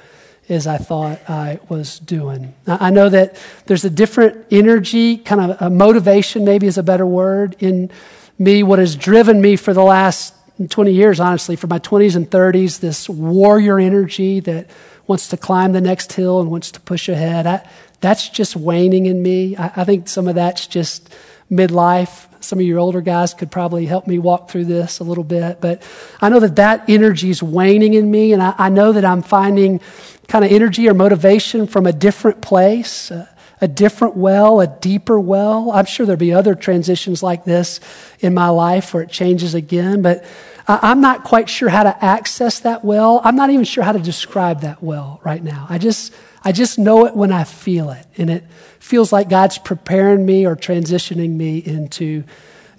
[0.49, 2.53] as I thought I was doing.
[2.65, 7.05] I know that there's a different energy, kind of a motivation, maybe is a better
[7.05, 7.91] word, in
[8.39, 8.63] me.
[8.63, 10.33] What has driven me for the last
[10.69, 14.69] 20 years, honestly, for my 20s and 30s, this warrior energy that
[15.05, 17.45] wants to climb the next hill and wants to push ahead.
[17.45, 17.67] I,
[18.01, 19.55] that's just waning in me.
[19.55, 21.13] I, I, think some of that's just
[21.51, 22.25] midlife.
[22.43, 25.59] Some of your older guys could probably help me walk through this a little bit,
[25.59, 25.81] but
[26.21, 29.21] I know that that energy is waning in me, and I, I know that I'm
[29.21, 29.81] finding
[30.27, 33.11] kind of energy or motivation from a different place.
[33.11, 33.27] Uh,
[33.59, 35.71] a different well, a deeper well.
[35.71, 37.79] I'm sure there'll be other transitions like this
[38.19, 40.23] in my life where it changes again, but
[40.67, 43.21] I'm not quite sure how to access that well.
[43.23, 45.65] I'm not even sure how to describe that well right now.
[45.69, 46.13] I just,
[46.43, 48.05] I just know it when I feel it.
[48.17, 48.43] And it
[48.79, 52.25] feels like God's preparing me or transitioning me into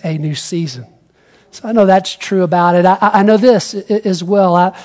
[0.04, 0.86] a new season.
[1.50, 2.84] So I know that's true about it.
[2.84, 4.54] I, I know this as well.
[4.54, 4.78] I,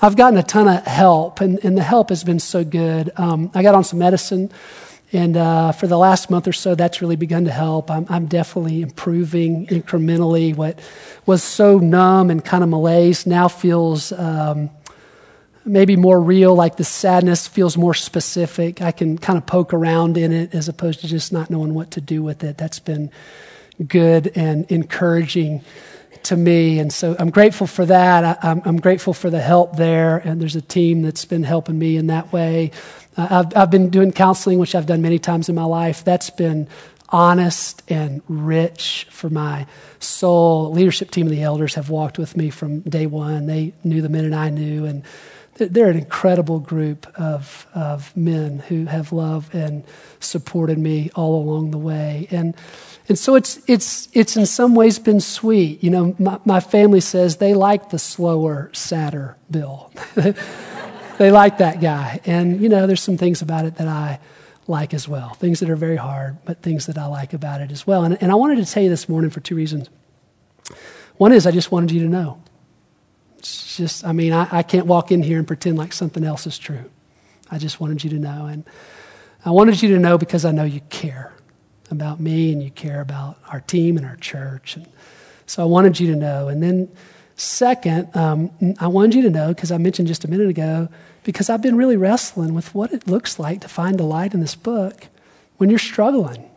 [0.00, 3.10] I've gotten a ton of help, and, and the help has been so good.
[3.16, 4.50] Um, I got on some medicine
[5.12, 7.90] and uh, for the last month or so, that's really begun to help.
[7.90, 10.54] I'm, I'm, definitely improving incrementally.
[10.54, 10.78] What
[11.24, 14.68] was so numb and kind of malaise now feels um,
[15.64, 18.82] maybe more real, like the sadness feels more specific.
[18.82, 21.92] I can kind of poke around in it as opposed to just not knowing what
[21.92, 22.58] to do with it.
[22.58, 23.10] That's been
[23.86, 25.64] good and encouraging
[26.28, 26.78] to me.
[26.78, 28.44] And so I'm grateful for that.
[28.44, 30.18] I, am grateful for the help there.
[30.18, 32.72] And there's a team that's been helping me in that way.
[33.16, 36.04] Uh, I've, I've been doing counseling, which I've done many times in my life.
[36.04, 36.68] That's been
[37.08, 39.66] honest and rich for my
[40.00, 40.70] soul.
[40.72, 43.46] Leadership team of the elders have walked with me from day one.
[43.46, 45.04] They knew the minute I knew, and
[45.54, 49.82] they're an incredible group of, of men who have loved and
[50.20, 52.28] supported me all along the way.
[52.30, 52.54] And,
[53.08, 55.82] and so it's, it's, it's in some ways been sweet.
[55.82, 59.90] You know, my, my family says they like the slower, sadder Bill.
[60.14, 62.20] they like that guy.
[62.26, 64.20] And, you know, there's some things about it that I
[64.66, 65.32] like as well.
[65.32, 68.04] Things that are very hard, but things that I like about it as well.
[68.04, 69.88] And, and I wanted to tell you this morning for two reasons.
[71.16, 72.42] One is I just wanted you to know.
[73.38, 76.46] It's just, I mean, I, I can't walk in here and pretend like something else
[76.46, 76.84] is true.
[77.50, 78.44] I just wanted you to know.
[78.44, 78.64] And
[79.46, 81.32] I wanted you to know because I know you care
[81.90, 84.76] about me and you care about our team and our church.
[84.76, 84.86] And
[85.46, 86.48] so I wanted you to know.
[86.48, 86.88] And then,
[87.36, 90.88] second, um, I wanted you to know because I mentioned just a minute ago,
[91.24, 94.54] because I've been really wrestling with what it looks like to find delight in this
[94.54, 95.06] book
[95.56, 96.48] when you're struggling.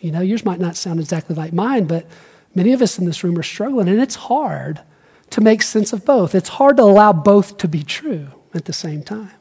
[0.00, 2.06] You know, yours might not sound exactly like mine, but
[2.54, 4.80] many of us in this room are struggling, and it's hard
[5.30, 6.34] to make sense of both.
[6.34, 9.32] It's hard to allow both to be true at the same time.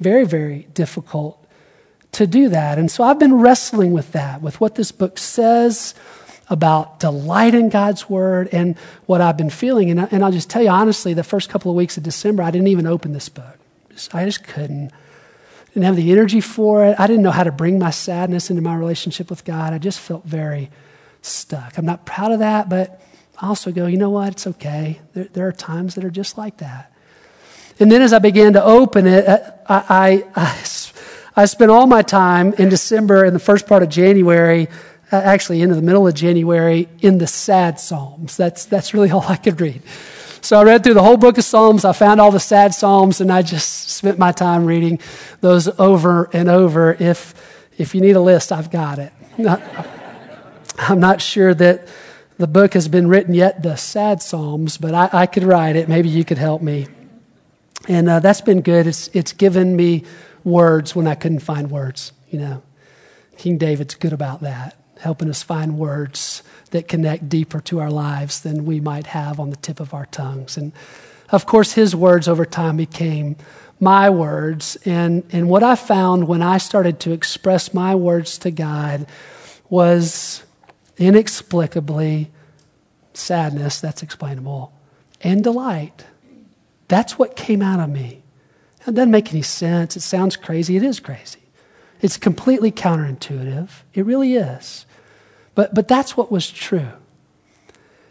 [0.00, 1.41] Very, very difficult
[2.12, 2.78] to do that.
[2.78, 5.94] And so I've been wrestling with that, with what this book says
[6.48, 9.90] about delight in God's word and what I've been feeling.
[9.90, 12.42] And, I, and I'll just tell you honestly, the first couple of weeks of December,
[12.42, 13.58] I didn't even open this book.
[14.12, 14.92] I just couldn't.
[15.74, 17.00] Didn't have the energy for it.
[17.00, 19.72] I didn't know how to bring my sadness into my relationship with God.
[19.72, 20.70] I just felt very
[21.22, 21.78] stuck.
[21.78, 23.00] I'm not proud of that, but
[23.40, 24.32] I also go, you know what?
[24.32, 25.00] It's okay.
[25.14, 26.92] There, there are times that are just like that.
[27.80, 30.62] And then as I began to open it, uh, I, I, I,
[31.34, 34.68] I spent all my time in December and the first part of January,
[35.10, 38.36] uh, actually into the middle of January, in the sad Psalms.
[38.36, 39.82] That's, that's really all I could read.
[40.42, 41.84] So I read through the whole book of Psalms.
[41.84, 44.98] I found all the sad Psalms, and I just spent my time reading
[45.40, 46.92] those over and over.
[46.98, 47.34] If,
[47.78, 49.12] if you need a list, I've got it.
[50.78, 51.88] I'm not sure that
[52.36, 55.88] the book has been written yet, the sad Psalms, but I, I could write it.
[55.88, 56.88] Maybe you could help me.
[57.88, 58.86] And uh, that's been good.
[58.86, 60.04] It's, it's given me
[60.44, 62.62] words when I couldn't find words, you know.
[63.38, 68.40] King David's good about that, helping us find words that connect deeper to our lives
[68.40, 70.56] than we might have on the tip of our tongues.
[70.56, 70.72] And
[71.30, 73.36] of course, his words over time became
[73.80, 74.76] my words.
[74.84, 79.06] And, and what I found when I started to express my words to God
[79.68, 80.44] was
[80.98, 82.30] inexplicably
[83.14, 84.72] sadness, that's explainable,
[85.20, 86.04] and delight.
[86.88, 88.21] That's what came out of me.
[88.86, 89.96] It doesn't make any sense.
[89.96, 90.76] It sounds crazy.
[90.76, 91.40] It is crazy.
[92.00, 93.70] It's completely counterintuitive.
[93.94, 94.86] It really is.
[95.54, 96.88] But, but that's what was true.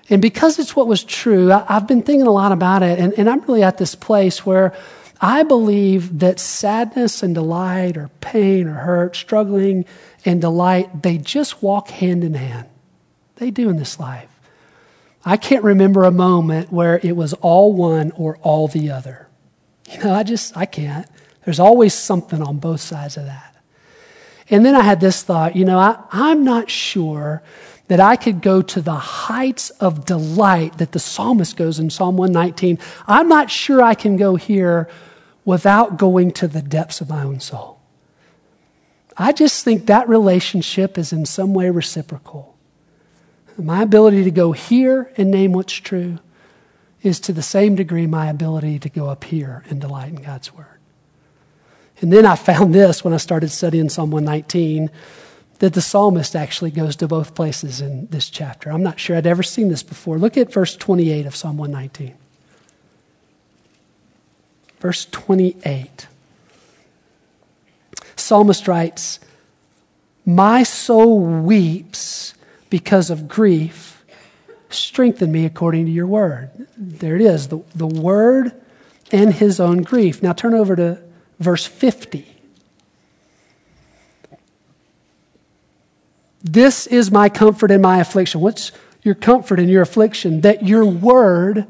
[0.10, 3.13] And because it's what was true, I, have been thinking a lot about it, and,
[3.17, 4.73] and I'm really at this place where
[5.19, 9.86] I believe that sadness and delight, or pain or hurt, struggling
[10.25, 12.67] and delight, they just walk hand in hand.
[13.36, 14.29] They do in this life.
[15.23, 19.27] I can't remember a moment where it was all one or all the other.
[19.91, 21.08] You know, I just, I can't.
[21.45, 23.56] There's always something on both sides of that.
[24.49, 27.41] And then I had this thought, you know, I, I'm not sure
[27.88, 32.15] that I could go to the heights of delight that the psalmist goes in Psalm
[32.17, 32.80] 119.
[33.08, 34.89] I'm not sure I can go here
[35.43, 37.80] without going to the depths of my own soul.
[39.17, 42.56] I just think that relationship is in some way reciprocal.
[43.58, 46.19] My ability to go here and name what's true
[47.04, 50.54] is to the same degree my ability to go up here and delight in God's
[50.54, 50.68] Word.
[52.00, 54.90] And then I found this when I started studying Psalm 119
[55.60, 58.72] that the psalmist actually goes to both places in this chapter.
[58.72, 60.18] I'm not sure I'd ever seen this before.
[60.18, 62.16] Look at verse 28 of Psalm 119.
[64.80, 66.08] Verse 28.
[68.16, 69.20] Psalmist writes,
[70.26, 72.34] My soul weeps
[72.72, 74.01] because of grief,
[74.73, 76.49] strengthen me according to your word.
[76.77, 78.51] There it is, the, the word
[79.12, 80.23] and his own grief.
[80.23, 80.99] Now turn over to
[81.39, 82.27] verse 50.
[86.43, 88.41] This is my comfort in my affliction.
[88.41, 88.71] What's
[89.03, 90.41] your comfort in your affliction?
[90.41, 91.67] That your word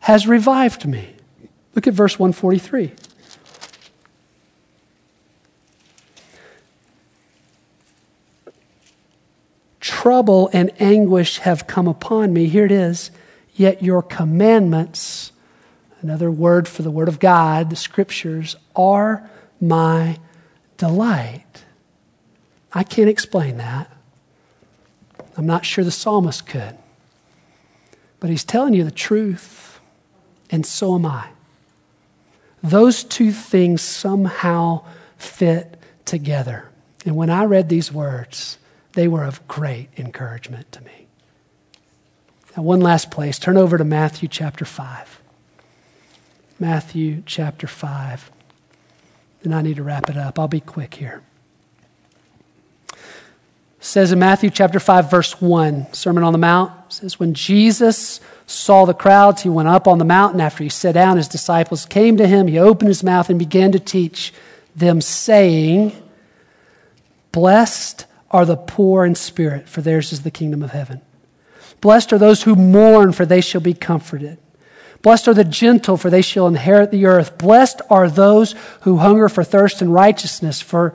[0.00, 1.14] has revived me.
[1.74, 2.92] Look at verse 143.
[10.06, 12.46] Trouble and anguish have come upon me.
[12.46, 13.10] Here it is.
[13.56, 15.32] Yet your commandments,
[16.00, 19.28] another word for the word of God, the scriptures, are
[19.60, 20.20] my
[20.76, 21.64] delight.
[22.72, 23.90] I can't explain that.
[25.36, 26.78] I'm not sure the psalmist could.
[28.20, 29.80] But he's telling you the truth,
[30.52, 31.30] and so am I.
[32.62, 34.84] Those two things somehow
[35.18, 36.70] fit together.
[37.04, 38.58] And when I read these words,
[38.96, 41.06] they were of great encouragement to me.
[42.56, 43.38] Now, one last place.
[43.38, 45.20] Turn over to Matthew chapter 5.
[46.58, 48.30] Matthew chapter 5.
[49.44, 50.38] And I need to wrap it up.
[50.38, 51.22] I'll be quick here.
[52.88, 52.96] It
[53.80, 58.86] says in Matthew chapter 5, verse 1, Sermon on the Mount, says, When Jesus saw
[58.86, 60.40] the crowds, he went up on the mountain.
[60.40, 62.46] After he sat down, his disciples came to him.
[62.46, 64.32] He opened his mouth and began to teach
[64.74, 65.92] them, saying,
[67.30, 71.00] Blessed are the poor in spirit, for theirs is the kingdom of heaven.
[71.80, 74.38] Blessed are those who mourn, for they shall be comforted.
[75.02, 77.38] Blessed are the gentle, for they shall inherit the earth.
[77.38, 80.94] Blessed are those who hunger for thirst and righteousness, for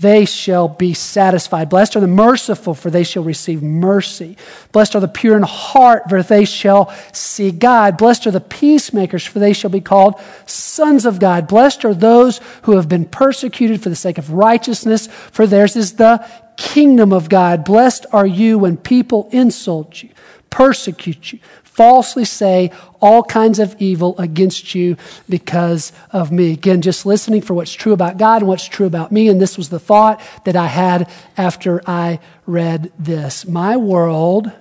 [0.00, 1.68] they shall be satisfied.
[1.68, 4.36] Blessed are the merciful, for they shall receive mercy.
[4.72, 7.96] Blessed are the pure in heart, for they shall see God.
[7.96, 11.46] Blessed are the peacemakers, for they shall be called sons of God.
[11.46, 15.94] Blessed are those who have been persecuted for the sake of righteousness, for theirs is
[15.94, 16.26] the
[16.56, 17.64] kingdom of God.
[17.64, 20.10] Blessed are you when people insult you,
[20.50, 21.38] persecute you,
[21.74, 22.70] falsely say
[23.00, 24.96] all kinds of evil against you
[25.28, 26.52] because of me.
[26.52, 29.28] Again, just listening for what's true about God and what's true about me.
[29.28, 33.46] And this was the thought that I had after I read this.
[33.46, 34.52] My world,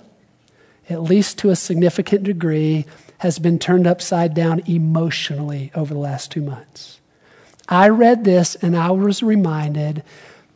[0.90, 2.86] at least to a significant degree,
[3.20, 7.00] has been turned upside down emotionally over the last two months.
[7.70, 10.04] I read this and I was reminded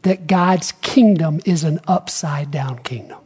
[0.01, 3.19] that God's kingdom is an upside down kingdom.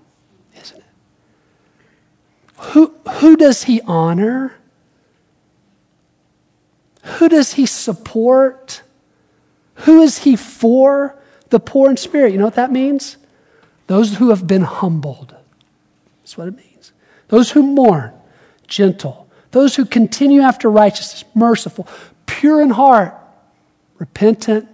[2.62, 4.54] Who, who does he honor?
[7.04, 8.84] Who does he support?
[9.76, 11.18] Who is he for?
[11.50, 12.32] The poor in spirit.
[12.32, 13.18] You know what that means?
[13.88, 15.36] Those who have been humbled.
[16.22, 16.94] That's what it means.
[17.30, 18.14] Those who mourn,
[18.68, 19.28] gentle.
[19.50, 21.88] Those who continue after righteousness, merciful,
[22.28, 23.16] pure in heart,
[23.98, 24.70] repentant,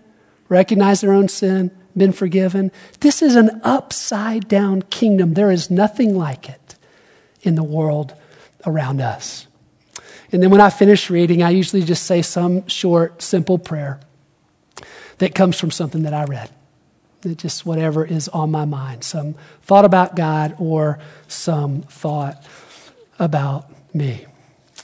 [0.50, 2.72] recognize their own sin, been forgiven.
[3.00, 5.34] This is an upside down kingdom.
[5.34, 6.67] There is nothing like it
[7.42, 8.14] in the world
[8.66, 9.48] around us.
[10.32, 14.00] And then when I finish reading, I usually just say some short, simple prayer
[15.20, 16.50] that comes from something that I read.
[17.24, 22.46] It just whatever is on my mind, some thought about God or some thought
[23.20, 24.26] about me.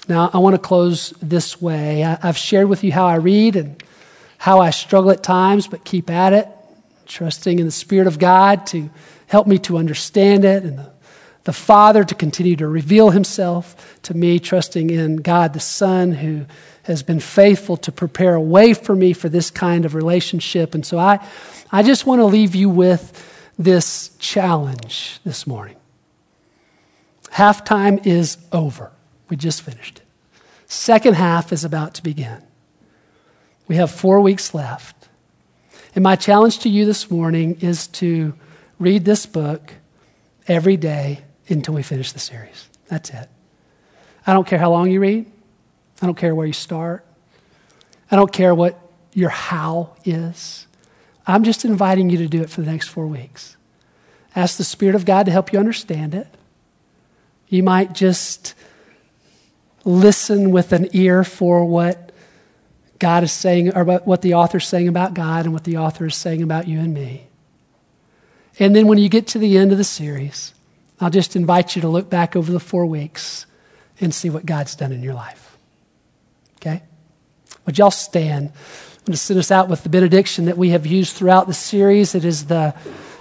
[0.07, 2.03] Now, I want to close this way.
[2.03, 3.81] I, have shared with you how I read and
[4.37, 6.47] how I struggle at times, but keep at it,
[7.05, 8.89] trusting in the Spirit of God to
[9.27, 10.92] help me to understand it and the
[11.43, 16.45] the Father to continue to reveal himself to me, trusting in God the Son who
[16.83, 20.73] has been faithful to prepare a way for me for this kind of relationship.
[20.73, 21.25] And so I,
[21.71, 25.75] I just want to leave you with this challenge this morning.
[27.31, 28.91] Halftime is over.
[29.29, 30.05] We just finished it.
[30.65, 32.41] Second half is about to begin.
[33.67, 35.07] We have four weeks left.
[35.95, 38.33] And my challenge to you this morning is to
[38.79, 39.73] read this book
[40.47, 41.23] every day
[41.57, 42.67] until we finish the series.
[42.87, 43.29] That's it.
[44.25, 45.25] I don't care how long you read,
[46.01, 47.05] I don't care where you start,
[48.11, 48.79] I don't care what
[49.13, 50.67] your how is.
[51.25, 53.55] I'm just inviting you to do it for the next four weeks.
[54.35, 56.27] Ask the Spirit of God to help you understand it.
[57.47, 58.55] You might just
[59.85, 62.11] listen with an ear for what
[62.99, 66.05] God is saying, or what the author is saying about God and what the author
[66.05, 67.27] is saying about you and me.
[68.59, 70.53] And then when you get to the end of the series,
[71.03, 73.45] I'll just invite you to look back over the four weeks
[73.99, 75.57] and see what God's done in your life.
[76.57, 76.81] Okay?
[77.65, 78.47] Would y'all stand?
[78.47, 81.53] I'm going to send us out with the benediction that we have used throughout the
[81.53, 82.15] series.
[82.15, 82.73] It is the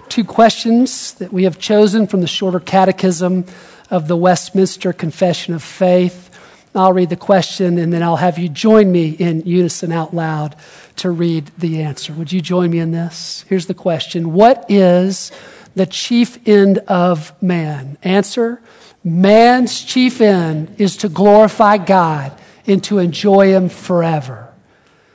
[0.09, 3.47] two questions that we have chosen from the shorter catechism
[3.91, 6.31] of the Westminster Confession of Faith.
[6.77, 10.55] I'll read the question and then I'll have you join me in unison out loud
[10.97, 12.13] to read the answer.
[12.13, 13.45] Would you join me in this?
[13.49, 15.33] Here's the question What is
[15.75, 17.99] the chief end of man?
[18.03, 18.61] Answer
[19.05, 22.33] Man's chief end is to glorify God
[22.67, 24.53] and to enjoy Him forever.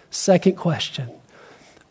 [0.10, 1.10] Second question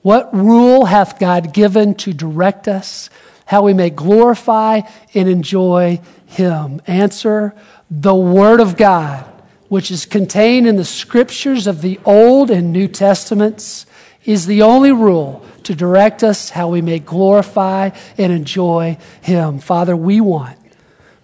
[0.02, 3.08] What rule hath God given to direct us
[3.46, 4.82] how we may glorify
[5.14, 6.82] and enjoy Him?
[6.86, 7.54] Answer
[7.90, 9.24] The Word of God,
[9.68, 13.85] which is contained in the scriptures of the Old and New Testaments,
[14.26, 19.58] is the only rule to direct us how we may glorify and enjoy Him.
[19.60, 20.58] Father, we want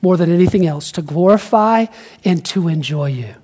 [0.01, 1.87] more than anything else to glorify
[2.25, 3.35] and to enjoy you.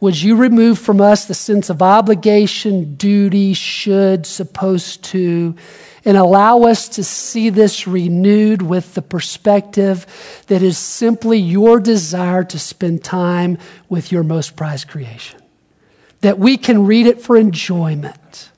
[0.00, 5.56] Would you remove from us the sense of obligation, duty, should, supposed to,
[6.04, 10.06] and allow us to see this renewed with the perspective
[10.46, 15.37] that is simply your desire to spend time with your most prized creation?
[16.20, 18.50] That we can read it for enjoyment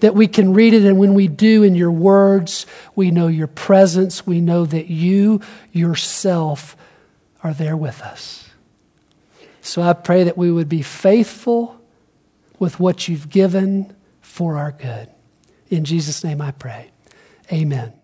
[0.00, 3.46] that we can read it, and when we do in your words, we know your
[3.46, 4.26] presence.
[4.26, 5.40] We know that you
[5.72, 6.76] yourself
[7.42, 8.48] are there with us.
[9.60, 11.80] So I pray that we would be faithful
[12.58, 15.08] with what you've given for our good.
[15.68, 16.90] In Jesus' name I pray.
[17.52, 17.97] Amen.